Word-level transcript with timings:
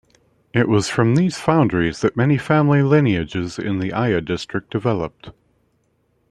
It 0.51 0.67
was 0.67 0.89
from 0.89 1.13
these 1.13 1.37
foundries 1.37 2.01
that 2.01 2.17
many 2.17 2.35
family 2.39 2.81
lineages 2.81 3.59
in 3.59 3.77
the 3.77 3.93
Aia 3.93 4.21
district 4.21 4.71
developed. 4.71 5.29